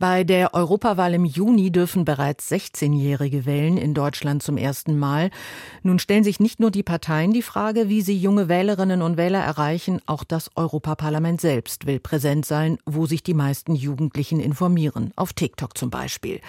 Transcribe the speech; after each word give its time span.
Bei 0.00 0.22
der 0.22 0.54
Europawahl 0.54 1.12
im 1.14 1.24
Juni 1.24 1.72
dürfen 1.72 2.04
bereits 2.04 2.52
16-Jährige 2.52 3.46
wählen 3.46 3.76
in 3.76 3.94
Deutschland 3.94 4.44
zum 4.44 4.56
ersten 4.56 4.96
Mal. 4.96 5.30
Nun 5.82 5.98
stellen 5.98 6.22
sich 6.22 6.38
nicht 6.38 6.60
nur 6.60 6.70
die 6.70 6.84
Parteien 6.84 7.32
die 7.32 7.42
Frage, 7.42 7.88
wie 7.88 8.02
sie 8.02 8.16
junge 8.16 8.48
Wählerinnen 8.48 9.02
und 9.02 9.16
Wähler 9.16 9.40
erreichen, 9.40 10.00
auch 10.06 10.22
das 10.22 10.52
Europaparlament 10.54 11.40
selbst 11.40 11.86
will 11.86 11.98
präsent 11.98 12.46
sein, 12.46 12.78
wo 12.86 13.06
sich 13.06 13.24
die 13.24 13.34
meisten 13.34 13.74
Jugendlichen 13.74 14.38
informieren, 14.38 15.12
auf 15.16 15.32
TikTok 15.32 15.76
zum 15.76 15.90
Beispiel. 15.90 16.40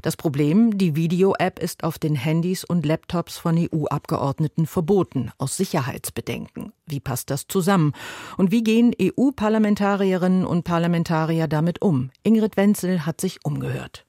Das 0.00 0.16
Problem, 0.16 0.78
die 0.78 0.96
Video-App 0.96 1.58
ist 1.58 1.84
auf 1.84 1.98
den 1.98 2.14
Handys 2.14 2.64
und 2.64 2.86
Laptops 2.86 3.36
von 3.36 3.58
EU-Abgeordneten 3.58 4.66
verboten, 4.66 5.30
aus 5.36 5.58
Sicherheitsbedenken. 5.58 6.72
Wie 6.86 7.00
passt 7.00 7.30
das 7.30 7.48
zusammen? 7.48 7.92
Und 8.38 8.50
wie 8.50 8.62
gehen 8.62 8.94
EU-Parlamentarierinnen 9.00 10.46
und 10.46 10.64
Parlamentarier 10.64 11.48
damit 11.48 11.82
um? 11.82 12.10
Ingrid 12.22 12.56
Wenzel 12.56 12.93
hat 13.00 13.20
sich 13.20 13.44
umgehört. 13.44 14.06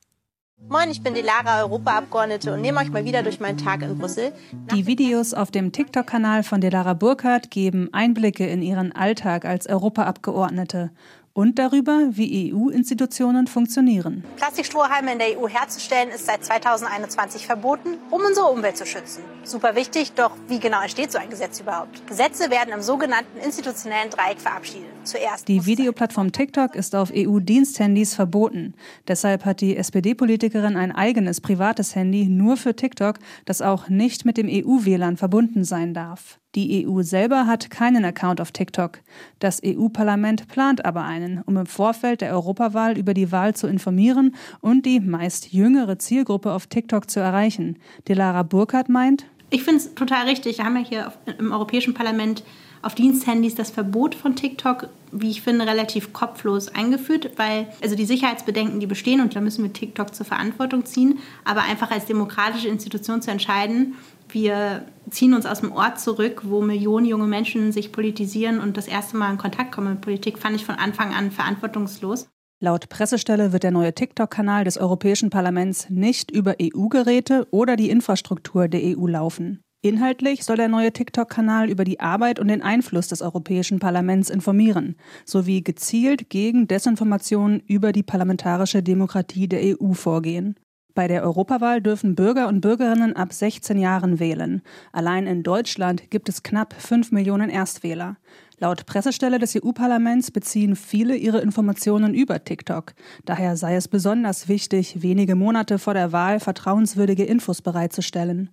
Moin, 0.68 0.90
ich 0.90 1.04
bin 1.04 1.14
die 1.14 1.22
Lara, 1.22 1.62
Europaabgeordnete 1.64 2.54
und 2.54 2.62
nehme 2.62 2.80
euch 2.80 2.90
mal 2.90 3.06
wieder 3.06 3.22
durch 3.22 3.40
meinen 3.40 3.58
Tag 3.58 3.84
in 3.84 3.98
Brüssel. 3.98 4.32
Die 4.74 4.88
Videos 4.88 5.34
auf 5.34 5.52
dem 5.52 5.72
TikTok-Kanal 5.72 6.44
von 6.44 6.62
Delara 6.62 6.94
Burkhardt 6.94 7.52
geben 7.52 7.90
Einblicke 7.94 8.48
in 8.48 8.62
ihren 8.62 8.92
Alltag 8.92 9.46
als 9.46 9.68
Europaabgeordnete 9.68 10.92
und 11.34 11.60
darüber, 11.60 12.08
wie 12.12 12.54
EU-Institutionen 12.54 13.48
funktionieren. 13.48 14.24
Plastikstrohhalme 14.38 15.12
in 15.12 15.20
der 15.20 15.38
EU 15.38 15.50
herzustellen 15.50 16.10
ist 16.10 16.26
seit 16.26 16.46
2021 16.46 17.46
verboten, 17.46 17.98
um 18.10 18.22
unsere 18.22 18.48
Umwelt 18.48 18.78
zu 18.78 18.86
schützen. 18.86 19.22
Super 19.44 19.76
wichtig, 19.76 20.14
doch 20.14 20.32
wie 20.48 20.62
genau 20.62 20.82
entsteht 20.82 21.12
so 21.12 21.18
ein 21.18 21.30
Gesetz 21.30 21.60
überhaupt? 21.60 22.08
Gesetze 22.08 22.50
werden 22.50 22.74
im 22.74 22.82
sogenannten 22.82 23.38
institutionellen 23.38 24.10
Dreieck 24.10 24.40
verabschiedet. 24.40 24.95
Zuerst 25.06 25.48
die 25.48 25.68
Videoplattform 25.68 26.32
TikTok 26.32 26.76
ist 26.76 26.96
auf 26.96 27.12
EU-Diensthandys 27.16 28.16
verboten. 28.16 28.74
Deshalb 29.08 29.46
hat 29.46 29.62
die 29.62 29.78
SPD-Politikerin 29.78 30.76
ein 30.76 30.92
eigenes 30.92 31.42
privates 31.42 31.96
Handy 31.96 32.26
nur 32.28 32.58
für 32.58 32.76
TikTok, 32.76 33.20
das 33.46 33.62
auch 33.62 33.88
nicht 33.88 34.26
mit 34.26 34.38
dem 34.38 34.48
EU-WLAN 34.50 35.18
verbunden 35.18 35.64
sein 35.64 35.94
darf. 35.94 36.40
Die 36.56 36.88
EU 36.88 37.04
selber 37.04 37.46
hat 37.46 37.70
keinen 37.70 38.04
Account 38.04 38.42
auf 38.42 38.52
TikTok. 38.52 39.02
Das 39.40 39.62
EU-Parlament 39.64 40.48
plant 40.48 40.86
aber 40.86 41.04
einen, 41.04 41.42
um 41.42 41.58
im 41.58 41.66
Vorfeld 41.66 42.22
der 42.22 42.32
Europawahl 42.32 42.98
über 42.98 43.14
die 43.14 43.32
Wahl 43.32 43.54
zu 43.54 43.68
informieren 43.68 44.34
und 44.62 44.88
die 44.88 45.02
meist 45.02 45.54
jüngere 45.54 46.00
Zielgruppe 46.00 46.52
auf 46.52 46.66
TikTok 46.66 47.10
zu 47.10 47.20
erreichen. 47.20 47.78
Delara 48.08 48.42
Burkhardt 48.42 48.90
meint, 48.90 49.28
ich 49.56 49.64
finde 49.64 49.78
es 49.78 49.96
total 49.96 50.28
richtig. 50.28 50.58
Wir 50.58 50.66
haben 50.66 50.76
ja 50.76 50.84
hier 50.84 51.14
im 51.40 51.54
Europäischen 51.54 51.94
Parlament 51.94 52.44
auf 52.82 52.94
Diensthandys 52.94 53.56
das 53.56 53.72
Verbot 53.72 54.14
von 54.14 54.36
TikTok, 54.36 54.90
wie 55.12 55.32
ich 55.32 55.42
finde, 55.42 55.66
relativ 55.66 56.12
kopflos 56.12 56.68
eingeführt, 56.68 57.32
weil 57.38 57.68
also 57.82 57.96
die 57.96 58.06
Sicherheitsbedenken, 58.06 58.82
die 58.82 58.86
bestehen 58.86 59.22
und 59.22 59.36
da 59.36 59.42
müssen 59.42 59.64
wir 59.64 59.72
TikTok 59.72 60.14
zur 60.14 60.26
Verantwortung 60.26 60.86
ziehen, 60.86 61.20
aber 61.46 61.64
einfach 61.64 61.90
als 61.90 62.06
demokratische 62.06 62.68
Institution 62.68 63.22
zu 63.22 63.32
entscheiden, 63.32 63.96
wir 64.30 64.86
ziehen 65.10 65.34
uns 65.34 65.46
aus 65.46 65.62
dem 65.62 65.72
Ort 65.72 66.00
zurück, 66.00 66.42
wo 66.44 66.62
Millionen 66.62 67.06
junge 67.06 67.28
Menschen 67.28 67.72
sich 67.72 67.92
politisieren 67.92 68.60
und 68.60 68.76
das 68.76 68.88
erste 68.88 69.16
Mal 69.16 69.32
in 69.32 69.38
Kontakt 69.38 69.72
kommen 69.72 69.92
mit 69.92 70.02
Politik, 70.02 70.38
fand 70.38 70.56
ich 70.56 70.66
von 70.66 70.76
Anfang 70.76 71.14
an 71.14 71.32
verantwortungslos. 71.32 72.28
Laut 72.66 72.90
Pressestelle 72.90 73.54
wird 73.54 73.62
der 73.62 73.70
neue 73.70 73.94
TikTok-Kanal 73.94 74.64
des 74.64 74.80
Europäischen 74.80 75.30
Parlaments 75.30 75.88
nicht 75.92 76.32
über 76.32 76.56
EU-Geräte 76.60 77.48
oder 77.52 77.76
die 77.76 77.92
Infrastruktur 77.92 78.68
der 78.68 78.82
EU 78.98 79.06
laufen. 79.06 79.62
Inhaltlich 79.84 80.44
soll 80.44 80.56
der 80.56 80.68
neue 80.68 80.92
TikTok-Kanal 80.92 81.70
über 81.70 81.84
die 81.84 82.00
Arbeit 82.00 82.40
und 82.40 82.48
den 82.48 82.64
Einfluss 82.64 83.08
des 83.08 83.22
Europäischen 83.22 83.78
Parlaments 83.78 84.32
informieren, 84.32 84.96
sowie 85.26 85.62
gezielt 85.62 86.32
gegen 86.32 86.68
Desinformationen 86.68 87.60
über 87.68 87.92
die 87.92 88.02
parlamentarische 88.02 88.82
Demokratie 88.82 89.48
der 89.48 89.80
EU 89.80 89.94
vorgehen. 89.94 90.56
Bei 90.96 91.10
der 91.10 91.24
Europawahl 91.24 91.82
dürfen 91.82 92.16
Bürger 92.16 92.48
und 92.48 92.62
Bürgerinnen 92.62 93.18
ab 93.18 93.34
16 93.34 93.78
Jahren 93.78 94.20
wählen. 94.20 94.62
Allein 94.94 95.28
in 95.28 95.44
Deutschland 95.44 96.10
gibt 96.10 96.30
es 96.30 96.42
knapp 96.42 96.74
5 96.74 97.12
Millionen 97.12 97.50
Erstwähler. 97.50 98.16
Laut 98.58 98.86
Pressestelle 98.86 99.38
des 99.38 99.56
EU-Parlaments 99.56 100.32
beziehen 100.32 100.78
viele 100.78 101.18
ihre 101.18 101.42
Informationen 101.42 102.14
über 102.14 102.44
TikTok. 102.44 102.94
Daher 103.26 103.58
sei 103.58 103.76
es 103.76 103.90
besonders 103.90 104.48
wichtig, 104.48 105.02
wenige 105.02 105.36
Monate 105.36 105.78
vor 105.78 105.94
der 105.94 106.14
Wahl 106.14 106.40
vertrauenswürdige 106.40 107.26
Infos 107.26 107.62
bereitzustellen. 107.62 108.50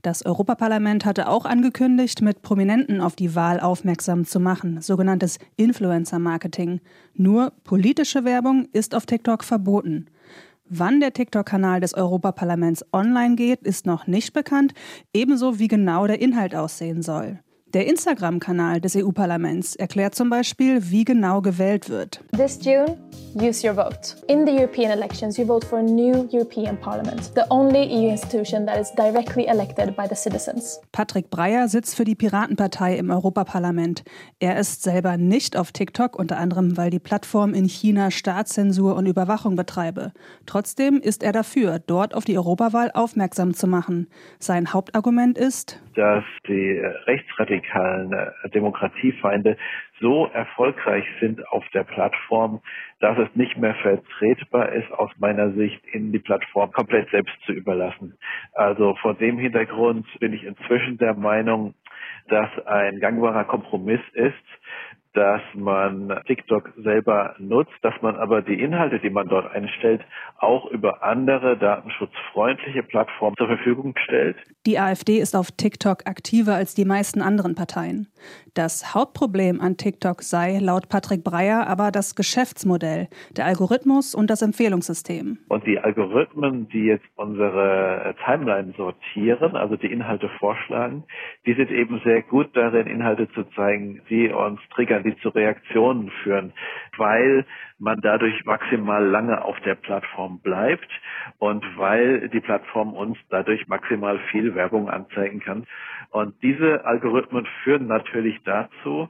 Das 0.00 0.24
Europaparlament 0.24 1.04
hatte 1.04 1.28
auch 1.28 1.44
angekündigt, 1.44 2.20
mit 2.20 2.42
Prominenten 2.42 3.00
auf 3.00 3.16
die 3.16 3.34
Wahl 3.34 3.60
aufmerksam 3.60 4.26
zu 4.26 4.40
machen, 4.40 4.80
sogenanntes 4.80 5.38
Influencer-Marketing. 5.56 6.80
Nur 7.14 7.52
politische 7.64 8.24
Werbung 8.24 8.68
ist 8.72 8.94
auf 8.94 9.06
TikTok 9.06 9.44
verboten. 9.44 10.06
Wann 10.66 11.00
der 11.00 11.12
TikTok-Kanal 11.12 11.80
des 11.80 11.94
Europaparlaments 11.94 12.84
online 12.92 13.36
geht, 13.36 13.62
ist 13.62 13.84
noch 13.84 14.06
nicht 14.06 14.32
bekannt, 14.32 14.72
ebenso 15.12 15.58
wie 15.58 15.68
genau 15.68 16.06
der 16.06 16.20
Inhalt 16.20 16.54
aussehen 16.54 17.02
soll. 17.02 17.40
Der 17.74 17.88
Instagram-Kanal 17.88 18.80
des 18.80 18.94
EU-Parlaments 18.94 19.74
erklärt 19.74 20.14
zum 20.14 20.30
Beispiel, 20.30 20.92
wie 20.92 21.04
genau 21.04 21.40
gewählt 21.40 21.90
wird. 21.90 22.22
This 22.30 22.60
June, 22.64 22.96
use 23.34 23.66
your 23.66 23.74
vote. 23.74 24.14
In 24.28 24.46
the 24.46 24.52
European 24.52 24.92
elections, 24.92 25.36
you 25.36 25.44
vote 25.44 25.66
for 25.66 25.80
a 25.80 25.82
new 25.82 26.28
European 26.30 26.76
Parliament, 26.76 27.32
the 27.34 27.42
only 27.50 27.82
EU 27.82 28.12
institution 28.12 28.64
that 28.66 28.78
is 28.78 28.92
directly 28.92 29.48
elected 29.48 29.96
by 29.96 30.06
the 30.08 30.14
citizens. 30.14 30.80
Patrick 30.92 31.30
Breyer 31.30 31.66
sitzt 31.66 31.96
für 31.96 32.04
die 32.04 32.14
Piratenpartei 32.14 32.96
im 32.96 33.10
Europaparlament. 33.10 34.04
Er 34.38 34.56
ist 34.56 34.84
selber 34.84 35.16
nicht 35.16 35.56
auf 35.56 35.72
TikTok, 35.72 36.16
unter 36.16 36.38
anderem, 36.38 36.76
weil 36.76 36.90
die 36.90 37.00
Plattform 37.00 37.54
in 37.54 37.64
China 37.64 38.12
Staatszensur 38.12 38.94
und 38.94 39.06
Überwachung 39.06 39.56
betreibe. 39.56 40.12
Trotzdem 40.46 41.00
ist 41.00 41.24
er 41.24 41.32
dafür, 41.32 41.80
dort 41.84 42.14
auf 42.14 42.24
die 42.24 42.38
Europawahl 42.38 42.92
aufmerksam 42.94 43.52
zu 43.52 43.66
machen. 43.66 44.06
Sein 44.38 44.72
Hauptargument 44.72 45.36
ist, 45.36 45.80
dass 45.96 46.24
die 46.46 46.80
rechtsradikalen 47.06 47.63
äh, 47.72 48.48
Demokratiefeinde 48.50 49.56
so 50.00 50.26
erfolgreich 50.26 51.04
sind 51.20 51.46
auf 51.48 51.64
der 51.72 51.84
Plattform, 51.84 52.60
dass 53.00 53.18
es 53.18 53.34
nicht 53.34 53.56
mehr 53.56 53.74
vertretbar 53.76 54.72
ist, 54.72 54.90
aus 54.92 55.10
meiner 55.18 55.52
Sicht, 55.52 55.80
ihnen 55.94 56.12
die 56.12 56.18
Plattform 56.18 56.72
komplett 56.72 57.10
selbst 57.10 57.34
zu 57.46 57.52
überlassen. 57.52 58.18
Also 58.54 58.94
vor 58.96 59.14
dem 59.14 59.38
Hintergrund 59.38 60.06
bin 60.20 60.32
ich 60.32 60.44
inzwischen 60.44 60.98
der 60.98 61.14
Meinung, 61.14 61.74
dass 62.28 62.50
ein 62.66 63.00
gangbarer 63.00 63.44
Kompromiss 63.44 64.00
ist, 64.12 64.34
dass 65.14 65.40
man 65.54 66.20
TikTok 66.26 66.72
selber 66.76 67.36
nutzt, 67.38 67.72
dass 67.82 67.94
man 68.02 68.16
aber 68.16 68.42
die 68.42 68.60
Inhalte, 68.60 68.98
die 68.98 69.10
man 69.10 69.28
dort 69.28 69.50
einstellt, 69.52 70.02
auch 70.38 70.66
über 70.70 71.02
andere 71.02 71.56
datenschutzfreundliche 71.56 72.82
Plattformen 72.82 73.36
zur 73.36 73.46
Verfügung 73.46 73.94
stellt. 74.04 74.36
Die 74.66 74.78
AfD 74.78 75.18
ist 75.18 75.36
auf 75.36 75.52
TikTok 75.52 76.06
aktiver 76.06 76.54
als 76.54 76.74
die 76.74 76.84
meisten 76.84 77.22
anderen 77.22 77.54
Parteien. 77.54 78.08
Das 78.54 78.94
Hauptproblem 78.94 79.60
an 79.60 79.76
TikTok 79.76 80.22
sei 80.22 80.58
laut 80.60 80.88
Patrick 80.88 81.22
Breyer 81.22 81.66
aber 81.68 81.90
das 81.90 82.14
Geschäftsmodell, 82.16 83.08
der 83.36 83.46
Algorithmus 83.46 84.14
und 84.14 84.30
das 84.30 84.42
Empfehlungssystem. 84.42 85.38
Und 85.48 85.66
die 85.66 85.78
Algorithmen, 85.78 86.68
die 86.68 86.86
jetzt 86.86 87.06
unsere 87.16 88.14
Timeline 88.24 88.72
sortieren, 88.76 89.56
also 89.56 89.76
die 89.76 89.92
Inhalte 89.92 90.28
vorschlagen, 90.40 91.04
die 91.46 91.54
sind 91.54 91.70
eben 91.70 92.00
sehr 92.04 92.22
gut 92.22 92.48
darin, 92.54 92.86
Inhalte 92.86 93.28
zu 93.32 93.44
zeigen, 93.54 94.02
die 94.10 94.28
uns 94.28 94.60
triggern, 94.74 95.03
die 95.04 95.16
zu 95.18 95.28
Reaktionen 95.28 96.10
führen, 96.22 96.52
weil 96.96 97.44
man 97.78 98.00
dadurch 98.00 98.44
maximal 98.44 99.04
lange 99.04 99.44
auf 99.44 99.58
der 99.60 99.74
Plattform 99.74 100.40
bleibt 100.40 100.88
und 101.38 101.64
weil 101.76 102.28
die 102.28 102.40
Plattform 102.40 102.94
uns 102.94 103.18
dadurch 103.30 103.66
maximal 103.68 104.18
viel 104.30 104.54
Werbung 104.54 104.88
anzeigen 104.88 105.40
kann. 105.40 105.66
Und 106.10 106.40
diese 106.42 106.84
Algorithmen 106.84 107.46
führen 107.62 107.86
natürlich 107.86 108.42
dazu, 108.44 109.08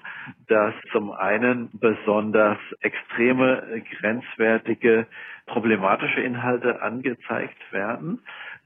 dass 0.49 0.75
zum 0.93 1.13
einen 1.13 1.71
besonders 1.75 2.59
extreme, 2.81 3.83
grenzwertige, 3.99 5.07
problematische 5.47 6.21
Inhalte 6.21 6.81
angezeigt 6.81 7.73
werden. 7.73 8.21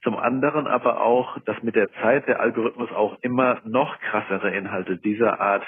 Zum 0.04 0.16
anderen 0.16 0.68
aber 0.68 1.00
auch, 1.00 1.38
dass 1.40 1.60
mit 1.62 1.74
der 1.74 1.90
Zeit 1.94 2.28
der 2.28 2.40
Algorithmus 2.40 2.92
auch 2.92 3.18
immer 3.22 3.60
noch 3.64 3.98
krassere 4.00 4.50
Inhalte 4.54 4.96
dieser 4.96 5.40
Art 5.40 5.64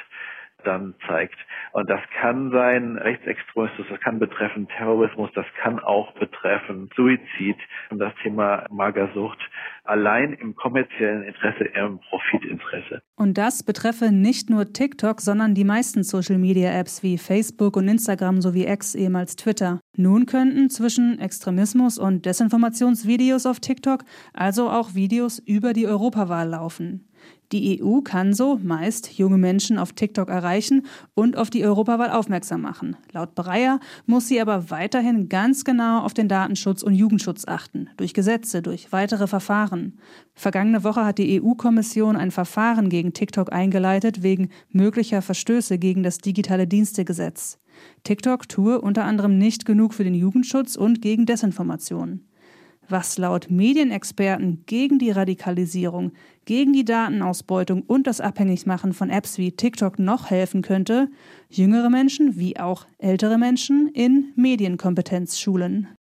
dann 0.65 0.95
zeigt. 1.07 1.37
Und 1.73 1.89
das 1.89 2.01
kann 2.21 2.51
sein 2.51 2.97
Rechtsextremismus, 2.97 3.87
das 3.89 4.01
kann 4.01 4.19
betreffen 4.19 4.69
Terrorismus, 4.69 5.31
das 5.35 5.47
kann 5.63 5.79
auch 5.79 6.13
betreffen 6.15 6.91
Suizid 6.97 7.57
und 7.91 7.99
das 7.99 8.13
Thema 8.23 8.67
Magersucht 8.71 9.39
allein 9.85 10.33
im 10.35 10.55
kommerziellen 10.55 11.25
Interesse, 11.25 11.65
im 11.65 11.99
Profitinteresse. 11.99 13.03
Und 13.17 13.39
das 13.39 13.63
betreffe 13.63 14.13
nicht 14.13 14.51
nur 14.51 14.73
TikTok, 14.73 15.21
sondern 15.21 15.55
die 15.55 15.65
meisten 15.65 16.03
Social-Media-Apps 16.03 17.03
wie 17.03 17.19
Facebook 17.19 17.77
und 17.77 17.89
Instagram 17.89 18.41
sowie 18.41 18.67
X, 18.67 18.95
ehemals 18.95 19.37
Twitter. 19.37 19.81
Nun 19.97 20.27
könnten 20.27 20.71
zwischen 20.71 21.19
Extremismus 21.19 21.99
und 21.99 22.25
Desinformationsvideos 22.25 23.47
auf 23.47 23.61
TikTok 23.61 24.05
also 24.33 24.71
auch 24.71 24.95
Videos 24.95 25.39
über 25.39 25.73
die 25.73 25.87
Europawahl 25.87 26.49
laufen. 26.49 27.10
Die 27.53 27.83
EU 27.83 28.01
kann 28.01 28.33
so 28.33 28.61
meist 28.63 29.19
junge 29.19 29.37
Menschen 29.37 29.77
auf 29.77 29.93
TikTok 29.93 30.29
erreichen 30.29 30.87
und 31.15 31.37
auf 31.37 31.51
die 31.51 31.65
Europawahl 31.65 32.11
aufmerksam 32.11 32.61
machen. 32.61 32.97
Laut 33.13 33.35
Breyer 33.35 33.81
muss 34.07 34.29
sie 34.29 34.41
aber 34.41 34.71
weiterhin 34.71 35.29
ganz 35.29 35.65
genau 35.65 36.03
auf 36.03 36.15
den 36.15 36.29
Datenschutz 36.29 36.85
und 36.85 36.95
Jugendschutz 36.95 37.49
achten, 37.49 37.91
durch 37.97 38.15
Gesetze, 38.15 38.63
durch 38.63 38.93
weitere 38.93 39.27
Verfahren. 39.27 39.99
Vergangene 40.33 40.85
Woche 40.85 41.05
hat 41.05 41.19
die 41.19 41.43
EU-Kommission 41.43 42.15
ein 42.15 42.31
Verfahren 42.31 42.89
gegen 42.89 43.15
TikTok 43.15 43.53
eingeleitet 43.53 44.23
wegen 44.23 44.51
möglicher 44.71 45.21
Verstöße 45.21 45.79
gegen 45.79 46.05
das 46.05 46.19
digitale 46.19 46.69
Dienstegesetz. 46.69 47.59
TikTok 48.05 48.49
tue 48.49 48.81
unter 48.81 49.05
anderem 49.05 49.39
nicht 49.39 49.65
genug 49.65 49.95
für 49.95 50.05
den 50.05 50.15
Jugendschutz 50.15 50.77
und 50.77 51.03
gegen 51.03 51.27
Desinformation 51.27 52.21
was 52.91 53.19
laut 53.19 53.51
Medienexperten 53.51 54.65
gegen 54.67 54.99
die 54.99 55.11
Radikalisierung, 55.11 56.13
gegen 56.45 56.73
die 56.73 56.85
Datenausbeutung 56.85 57.83
und 57.83 58.07
das 58.07 58.21
Abhängigmachen 58.21 58.93
von 58.93 59.11
Apps 59.11 59.39
wie 59.39 59.53
TikTok 59.53 59.99
noch 59.99 60.31
helfen 60.31 60.63
könnte, 60.63 61.09
jüngere 61.49 61.91
Menschen 61.91 62.39
wie 62.39 62.59
auch 62.59 62.87
ältere 62.99 63.39
Menschen 63.39 63.89
in 63.89 64.33
Medienkompetenz 64.37 65.39
schulen. 65.39 65.89